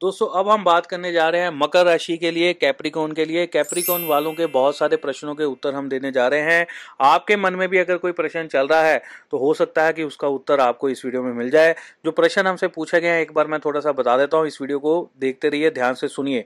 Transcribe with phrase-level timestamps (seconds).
[0.00, 3.46] दोस्तों, अब हम बात करने जा रहे हैं मकर राशि के लिए कैप्रिकॉन के लिए।
[3.46, 6.66] कैप्रिकॉन वालों के बहुत सारे प्रश्नों के उत्तर हम देने जा रहे हैं।
[7.00, 10.02] आपके मन में भी अगर कोई प्रश्न चल रहा है तो हो सकता है कि
[10.02, 11.74] उसका उत्तर आपको इस वीडियो में मिल जाए।
[12.04, 14.60] जो प्रश्न हमसे पूछे गए हैं, एक बार मैं थोड़ा सा बता देता हूँ। इस
[14.60, 16.44] वीडियो को देखते रहिए, ध्यान से सुनिए।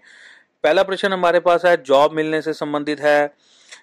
[0.65, 3.33] पहला प्रश्न हमारे पास है जॉब मिलने से संबंधित है।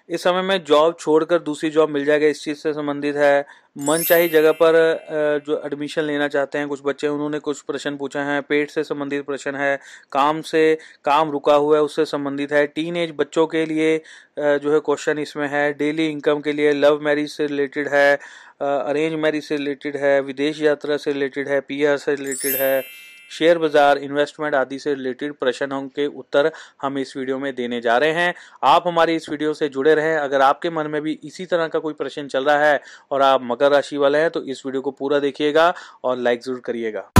[0.08, 3.44] इस समय में जॉब छोड़कर दूसरी जॉब मिल जाएगा, इस चीज़ से संबंधित है।
[3.78, 8.22] मन चाहिए जगह पर जो एडमिशन लेना चाहते हैं कुछ बच्चे, उन्होंने कुछ प्रश्न पूछा
[8.24, 9.78] है। पेट से संबंधित प्रश्न है,
[10.12, 13.96] काम से, काम रुका हुआ है, उससे संबंधित है। टीन एज बच्चों के लिए
[14.38, 18.14] जो है क्वेश्चन इसमें है। डेली इनकम के लिए लव मैरिज से रिलेटेड है
[18.62, 22.82] अरेंज मैरिज से रिलेटेड है, विदेश यात्रा से रिलेटेड है पीआर से रिलेटेड है।
[23.30, 26.50] शेयर बाज़ार इन्वेस्टमेंट आदि से रिलेटेड प्रश्नों के उत्तर
[26.82, 28.34] हम इस वीडियो में देने जा रहे हैं।
[28.64, 31.78] आप हमारी इस वीडियो से जुड़े रहें। अगर आपके मन में भी इसी तरह का
[31.78, 34.90] कोई प्रश्न चल रहा है और आप मकर राशि वाले हैं तो इस वीडियो को
[34.92, 35.72] पूरा देखिएगा
[36.04, 37.10] और लाइक ज़रूर करिएगा।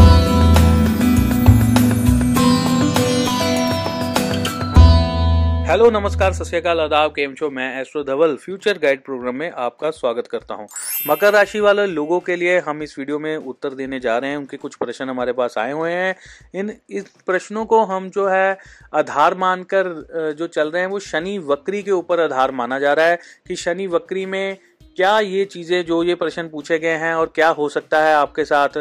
[5.71, 10.27] हेलो, नमस्कार सत्यकाल आदाब, केम शो मैं astro Dhaval future guide program में आपका स्वागत
[10.27, 10.67] करता हूँ।
[11.09, 14.37] मकर राशि वाले लोगों के लिए हम इस वीडियो में उत्तर देने जा रहे हैं।
[14.37, 16.15] उनके कुछ प्रश्न हमारे पास आए हुए हैं।
[16.55, 18.59] इन इस प्रश्नों को हम जो है,
[18.95, 23.07] आधार मानकर जो चल रहे हैं, वो शनि वक्री के ऊपर आधार माना जा रहा
[23.07, 24.57] है कि शनि वक्री में
[24.97, 28.45] क्या ये चीज़ें जो ये प्रश्न पूछे गए हैं और क्या हो सकता है आपके
[28.45, 28.79] साथ,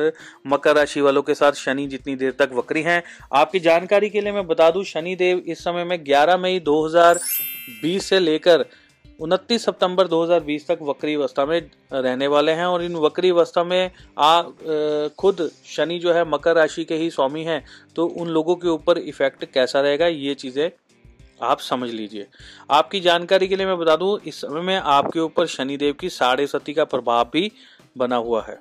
[0.48, 3.02] मकर राशि वालों के साथ शनि जितनी देर तक वक्री हैं?
[3.34, 8.00] आपकी जानकारी के लिए मैं बता दूँ, शनि देव इस समय में 11 मई 2020
[8.00, 8.66] से लेकर
[9.20, 11.60] 29 सितंबर 2020 तक वक्री अवस्था में
[11.94, 14.42] रहने वाले हैं और इन वक्री अवस्था में आ
[15.20, 17.64] खुद शनि जो है मकर राशि के ही स्वामी हैं।
[17.96, 20.70] तो उन लोगों के ऊपर इफ़ेक्ट कैसा रहेगा, ये चीज़ें
[21.42, 22.28] आप समझ लीजिए।
[22.72, 26.48] आपकी जानकारी के लिए मैं बता दूँ, इस समय में आपके ऊपर शनिदेव की साढ़े
[26.48, 27.52] सती का प्रभाव भी
[27.98, 28.60] बना हुआ है।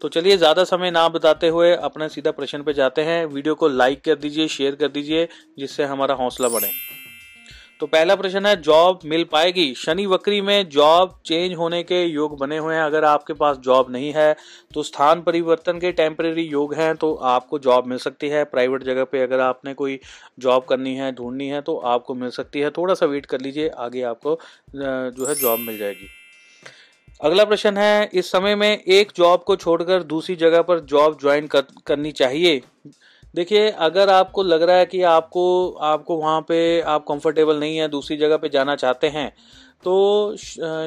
[0.00, 3.68] तो चलिए, ज़्यादा समय ना बताते हुए अपना सीधा प्रश्न पे जाते हैं। वीडियो को
[3.68, 5.28] लाइक कर दीजिए, शेयर कर दीजिए,
[5.58, 6.70] जिससे हमारा हौसला बढ़े।
[7.80, 9.72] तो पहला प्रश्न है जॉब मिल पाएगी?
[9.74, 13.90] शनि वक्री में जॉब चेंज होने के योग बने हुए हैं। अगर आपके पास जॉब
[13.90, 14.34] नहीं है
[14.74, 19.04] तो स्थान परिवर्तन के टेम्परेरी योग हैं तो आपको जॉब मिल सकती है। प्राइवेट जगह
[19.04, 19.98] पे अगर आपने कोई
[20.38, 23.68] जॉब करनी है ढूंढनी है तो आपको मिल सकती है। थोड़ा सा वेट कर लीजिए
[23.68, 24.38] आगे आपको
[24.76, 26.08] जो है जॉब मिल जाएगी।
[27.20, 31.46] अगला प्रश्न है इस समय में एक जॉब को छोड़कर दूसरी जगह पर जॉब ज्वाइन
[31.46, 32.60] कर, करनी चाहिए?
[33.34, 37.88] देखिए, अगर आपको लग रहा है कि आपको आपको वहाँ पे, आप कंफर्टेबल नहीं है,
[37.88, 39.32] दूसरी जगह पे जाना चाहते हैं
[39.84, 40.36] तो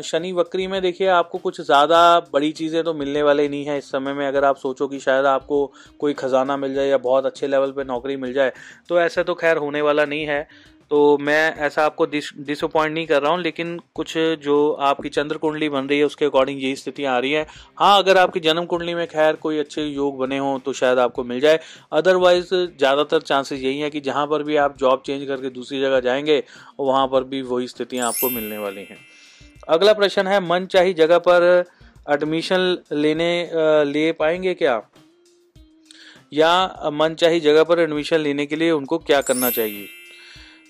[0.03, 3.89] शनि वक्री में देखिए, आपको कुछ ज़्यादा बड़ी चीज़ें तो मिलने वाले नहीं है इस
[3.91, 5.65] समय में। अगर आप सोचो कि शायद आपको
[5.99, 8.51] कोई ख़जाना मिल जाए या बहुत अच्छे लेवल पे नौकरी मिल जाए
[8.89, 10.47] तो ऐसा तो खैर होने वाला नहीं है।
[10.93, 15.69] तो मैं ऐसा आपको डिसअपॉइंट नहीं कर रहा हूँ, लेकिन कुछ जो आपकी चंद्र कुंडली
[15.69, 17.45] बन रही है, उसके अकॉर्डिंग यही स्थितियाँ आ रही हैं।
[17.77, 21.23] हाँ अगर आपकी जन्म कुंडली में खैर कोई अच्छे योग बने हों तो शायद आपको
[21.23, 21.59] मिल जाए।
[21.91, 25.99] अदरवाइज़ ज़्यादातर चांसेस यही हैं कि जहाँ पर भी आप जॉब चेंज करके दूसरी जगह
[25.99, 26.43] जाएँगे,
[26.79, 28.97] वहाँ पर भी वही स्थितियाँ आपको मिलने वाली हैं।
[29.69, 31.63] अगला प्रश्न है, मन चाही जगह पर
[32.09, 33.49] एडमिशन लेने
[33.85, 34.81] ले पाएँगे क्या?
[36.33, 39.87] या मन चाही जगह पर एडमिशन लेने के लिए उनको क्या करना चाहिए?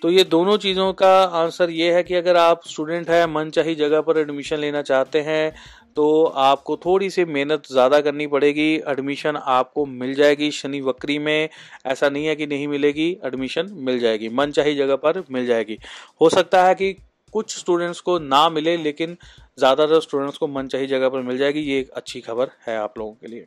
[0.04, 3.76] तो ये दोनों चीज़ों का आंसर ये है कि अगर आप स्टूडेंट हैं मन चाही
[3.76, 5.54] जगह पर एडमिशन लेना चाहते हैं
[5.96, 11.50] तो आपको थोड़ी सी मेहनत ज़्यादा करनी पड़ेगी। एडमिशन आपको मिल जाएगी शनि वक्री में।
[11.86, 15.78] ऐसा नहीं है कि नहीं मिलेगी एडमिशन मिल जाएगी। मन चाही जगह पर मिल जाएगी।
[16.22, 16.92] हो सकता है कि
[17.34, 19.18] कुछ स्टूडेंट्स को ना मिले, लेकिन
[19.60, 22.98] ज़्यादातर स्टूडेंट्स को मन चाही जगह पर मिल जाएगी। ये एक अच्छी खबर है आप
[22.98, 23.46] लोगों के लिए।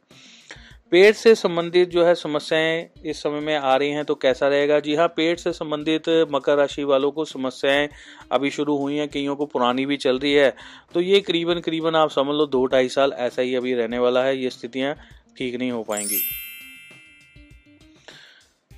[0.92, 4.78] पेट से संबंधित जो है समस्याएँ इस समय में आ रही हैं तो कैसा रहेगा?
[4.80, 7.88] जी हाँ पेट से संबंधित मकर राशि वालों को समस्याएँ
[8.32, 10.54] अभी शुरू हुई हैं, कईयों को पुरानी भी चल रही है।
[10.94, 14.24] तो ये करीबन करीबन आप समझ लो, दो ढाई साल ऐसा ही अभी रहने वाला
[14.24, 14.94] है, ये स्थितियाँ
[15.38, 16.20] ठीक नहीं हो पाएँगी।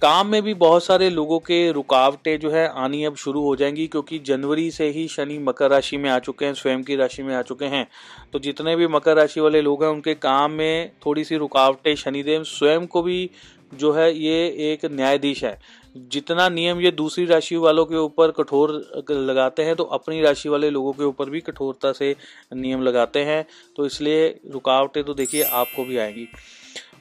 [0.03, 3.86] काम में भी बहुत सारे लोगों के रुकावटें जो है आनी अब शुरू हो जाएँगी,
[3.86, 7.34] क्योंकि जनवरी से ही शनि मकर राशि में आ चुके हैं, स्वयं की राशि में
[7.34, 7.86] आ चुके हैं।
[8.32, 12.43] तो जितने भी मकर राशि वाले लोग हैं, उनके काम में थोड़ी सी रुकावटें शनिदेव
[12.43, 13.31] स्वयं को भी
[13.75, 15.58] जो है ये एक न्यायाधीश है।
[15.96, 18.73] जितना नियम ये दूसरी राशि वालों के ऊपर कठोर
[19.11, 22.14] लगाते हैं तो अपनी राशि वाले लोगों के ऊपर भी कठोरता से
[22.55, 23.44] नियम लगाते हैं।
[23.76, 26.28] तो इसलिए रुकावटें तो देखिए आपको भी आएँगी।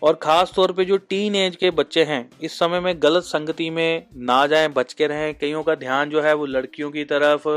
[0.02, 3.70] और ख़ास तौर पे जो टीन एज के बच्चे हैं, इस समय में गलत संगति
[3.70, 7.48] में ना जाएँ, बच के रहें। कईयों का ध्यान जो है वो लड़कियों की तरफ़,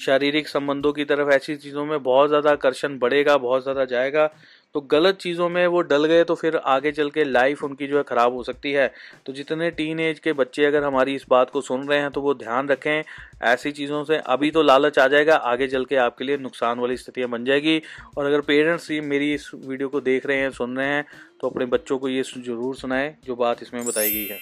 [0.00, 4.30] शारीरिक संबंधों की तरफ़, ऐसी चीज़ों में बहुत ज़्यादा आकर्षण बढ़ेगा, बहुत ज़्यादा जाएगा।
[4.74, 7.96] तो गलत चीज़ों में वो डल गए तो फिर आगे चल के लाइफ उनकी जो
[7.96, 8.90] है ख़राब हो सकती है।
[9.26, 12.20] तो जितने टीन एज के बच्चे अगर हमारी इस बात को सुन रहे हैं तो
[12.20, 13.02] वो ध्यान रखें,
[13.44, 16.96] ऐसी चीज़ों से अभी तो लालच आ जाएगा, आगे चल के आपके लिए नुकसान वाली
[16.96, 17.80] स्थितियाँ बन जाएगी।
[18.18, 21.04] और अगर पेरेंट्स ही मेरी इस वीडियो को देख रहे हैं, सुन रहे हैं
[21.40, 24.38] तो अपने बच्चों को ये ज़रूर सुनाएँ जो बात इसमें बताई गई है।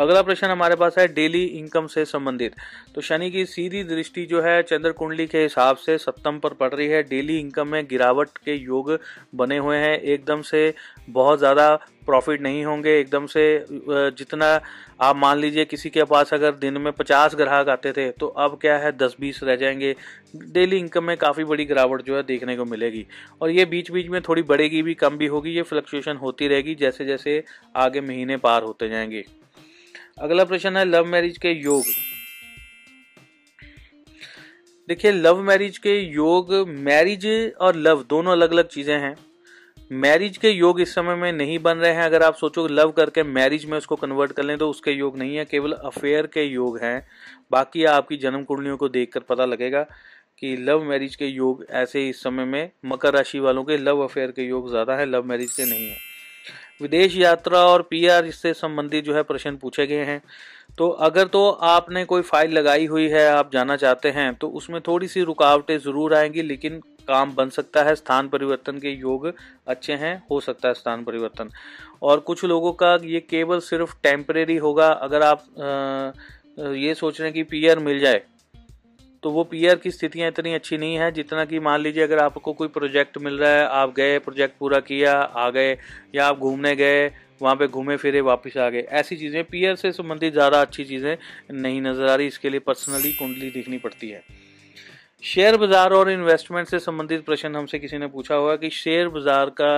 [0.00, 2.54] अगला प्रश्न हमारे पास है डेली इनकम से संबंधित।
[2.94, 6.72] तो शनि की सीधी दृष्टि जो है चंद्र कुंडली के हिसाब से सप्तम पर पड़
[6.74, 8.98] रही है। डेली इनकम में गिरावट के योग
[9.34, 10.62] बने हुए हैं। एकदम से
[11.10, 11.74] बहुत ज़्यादा
[12.06, 14.48] प्रॉफिट नहीं होंगे। एकदम से जितना
[15.00, 18.58] आप मान लीजिए किसी के पास अगर दिन में पचास ग्राहक आते थे तो अब
[18.60, 19.94] क्या है दस बीस रह जाएँगे।
[20.46, 23.04] डेली इनकम में काफ़ी बड़ी गिरावट जो है देखने को मिलेगी।
[23.40, 26.74] और ये बीच बीच में थोड़ी बढ़ेगी भी, कम भी होगी। ये फ्लक्चुएशन होती रहेगी
[26.76, 27.42] जैसे जैसे
[27.76, 29.24] आगे महीने पार होते जाएँगे।
[30.20, 31.84] अगला प्रश्न है लव मैरिज के योग।
[34.88, 37.26] देखिए, लव मैरिज के योग, मैरिज
[37.60, 39.14] और लव दोनों अलग अलग चीज़ें हैं।
[39.90, 43.22] मैरिज के योग इस समय में नहीं बन रहे हैं। अगर आप सोचो लव करके
[43.22, 46.78] मैरिज में उसको कन्वर्ट कर लें तो उसके योग नहीं है, केवल अफेयर के योग
[46.78, 47.06] हैं।
[47.52, 49.82] बाकी आपकी जन्म कुंडलियों को देखकर पता लगेगा
[50.38, 54.30] कि लव मैरिज के योग ऐसे इस समय में मकर राशि वालों के लव अफेयर
[54.30, 56.09] के योग ज़्यादा है, लव मैरिज के नहीं है।
[56.80, 60.20] विदेश यात्रा और पीआर इससे संबंधित जो है प्रश्न पूछे गए हैं।
[60.78, 64.80] तो अगर तो आपने कोई फ़ाइल लगाई हुई है आप जाना चाहते हैं तो उसमें
[64.80, 69.32] थोड़ी सी रुकावटें ज़रूर आएँगी लेकिन काम बन सकता है स्थान परिवर्तन के योग
[69.66, 71.50] अच्छे हैं हो सकता है स्थान परिवर्तन।
[72.02, 77.28] और कुछ लोगों का ये केवल सिर्फ़ टेम्परेरी होगा अगर आप आ, ये सोच रहे
[77.28, 78.22] हैं कि पीआर मिल जाए
[79.22, 82.52] तो वो पीआर की स्थितियाँ इतनी अच्छी नहीं है जितना कि मान लीजिए अगर आपको
[82.52, 85.76] कोई प्रोजेक्ट मिल रहा है, आप गए, प्रोजेक्ट पूरा किया, आ गए,
[86.14, 87.06] या आप घूमने गए,
[87.42, 91.16] वहाँ पे घूमे फिरे, वापस आ गए, ऐसी चीज़ें पीआर से संबंधित ज़्यादा अच्छी चीज़ें
[91.52, 94.22] नहीं नज़र आ रही, इसके लिए पर्सनली कुंडली देखनी पड़ती है।
[95.24, 99.50] शेयर बाज़ार और इन्वेस्टमेंट से संबंधित प्रश्न हमसे किसी ने पूछा हुआ कि शेयर बाज़ार
[99.60, 99.72] का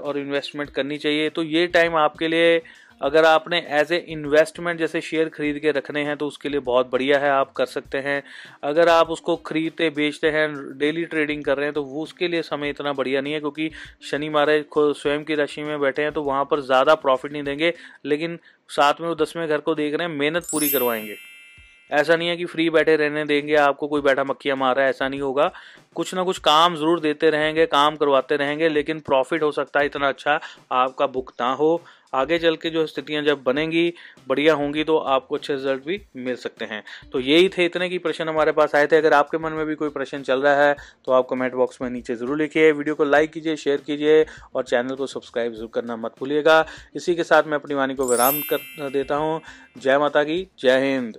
[0.00, 2.58] और इन्वेस्टमेंट करनी चाहिए तो ये टाइम आपके लिए
[3.00, 6.90] अगर आपने एज ए इन्वेस्टमेंट जैसे शेयर खरीद के रखने हैं तो उसके लिए बहुत
[6.90, 8.22] बढ़िया है, आप कर सकते हैं।
[8.64, 10.48] अगर आप उसको खरीदते, बेचते हैं
[10.78, 13.70] डेली ट्रेडिंग कर रहे हैं तो वो उसके लिए समय इतना बढ़िया नहीं है, क्योंकि
[14.02, 17.42] शनि महाराज खुद स्वयं की राशि में बैठे हैं तो वहाँ पर ज़्यादा प्रॉफिट नहीं
[17.44, 17.72] देंगे,
[18.04, 18.38] लेकिन
[18.70, 21.16] साथ में वो दसवें घर को देख रहे हैं, मेहनत पूरी करवाएँगे।
[21.90, 24.90] ऐसा नहीं है कि फ्री बैठे रहने देंगे, आपको कोई बैठा मक्खियाँ मार रहा है,
[24.90, 25.50] ऐसा नहीं होगा।
[25.96, 29.86] कुछ ना कुछ काम ज़रूर देते रहेंगे, काम करवाते रहेंगे, लेकिन प्रॉफिट हो सकता है
[29.86, 30.40] इतना अच्छा
[30.72, 31.80] आपका बुक ना हो।
[32.12, 33.92] आगे चल के जो स्थितियाँ जब बनेंगी,
[34.28, 36.82] बढ़िया होंगी तो आपको अच्छे रिज़ल्ट भी मिल सकते हैं।
[37.12, 39.74] तो यही थे इतने की प्रश्न हमारे पास आए थे। अगर आपके मन में भी
[39.74, 40.74] कोई प्रश्न चल रहा है
[41.06, 44.24] तो आप कमेंट बॉक्स में नीचे ज़रूर लिखिए। वीडियो को लाइक कीजिए शेयर कीजिए,
[44.54, 46.64] और चैनल को सब्सक्राइब ज़रूर करना मत भूलिएगा।
[46.96, 49.40] इसी के साथ मैं अपनी वाणी को विराम कर देता हूँ।
[49.78, 51.18] जय माता की जय हिंद।